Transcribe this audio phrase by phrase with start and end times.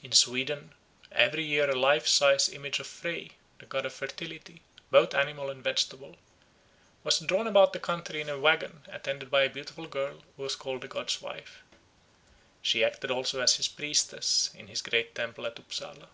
[0.00, 0.74] In Sweden
[1.10, 5.64] every year a life size image of Frey, the god of fertility, both animal and
[5.64, 6.14] vegetable,
[7.02, 10.54] was drawn about the country in a waggon attended by a beautiful girl who was
[10.54, 11.64] called the god's wife.
[12.62, 16.10] She acted also as his priestess in his great temple at Upsala.